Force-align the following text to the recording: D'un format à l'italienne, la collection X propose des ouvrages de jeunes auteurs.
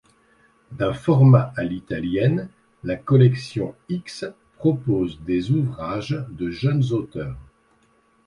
D'un 0.71 0.93
format 0.93 1.53
à 1.57 1.63
l'italienne, 1.63 2.49
la 2.83 2.95
collection 2.95 3.75
X 3.87 4.25
propose 4.57 5.21
des 5.21 5.51
ouvrages 5.51 6.25
de 6.31 6.49
jeunes 6.49 6.85
auteurs. 6.91 7.37